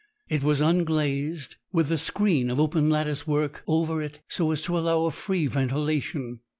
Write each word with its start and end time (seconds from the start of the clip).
It 0.29 0.41
was 0.43 0.61
unglazed, 0.61 1.57
with 1.71 1.91
a 1.91 1.97
screen 1.99 2.49
of 2.49 2.59
open 2.59 2.89
lattice 2.89 3.27
work 3.27 3.61
over 3.67 4.01
it 4.01 4.19
so 4.27 4.49
as 4.49 4.63
to 4.63 4.75
allow 4.75 5.05
of 5.05 5.13
free 5.13 5.45
ventilation. 5.45 6.39